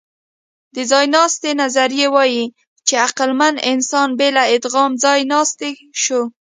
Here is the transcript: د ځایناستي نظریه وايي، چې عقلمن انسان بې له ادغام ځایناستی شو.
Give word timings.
د 0.75 0.77
ځایناستي 0.91 1.51
نظریه 1.61 2.07
وايي، 2.15 2.45
چې 2.87 2.93
عقلمن 3.05 3.55
انسان 3.71 4.09
بې 4.19 4.29
له 4.35 4.43
ادغام 4.55 4.91
ځایناستی 5.03 5.71
شو. 6.01 6.21